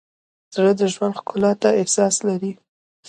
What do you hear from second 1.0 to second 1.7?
ښکلا ته